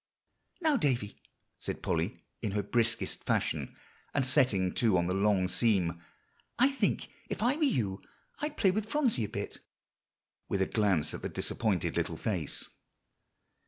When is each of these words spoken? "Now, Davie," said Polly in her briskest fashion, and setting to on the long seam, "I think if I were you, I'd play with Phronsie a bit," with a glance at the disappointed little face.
"Now, 0.61 0.77
Davie," 0.77 1.21
said 1.59 1.83
Polly 1.83 2.23
in 2.41 2.53
her 2.53 2.63
briskest 2.63 3.23
fashion, 3.23 3.75
and 4.15 4.25
setting 4.25 4.73
to 4.73 4.97
on 4.97 5.05
the 5.05 5.13
long 5.13 5.47
seam, 5.47 6.01
"I 6.57 6.69
think 6.71 7.07
if 7.29 7.43
I 7.43 7.55
were 7.55 7.61
you, 7.61 8.01
I'd 8.39 8.57
play 8.57 8.71
with 8.71 8.89
Phronsie 8.89 9.25
a 9.25 9.29
bit," 9.29 9.59
with 10.49 10.59
a 10.59 10.65
glance 10.65 11.13
at 11.13 11.21
the 11.21 11.29
disappointed 11.29 11.97
little 11.97 12.17
face. 12.17 12.67